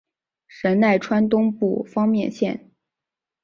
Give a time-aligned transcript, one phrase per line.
[0.47, 2.71] 神奈川东部方面线。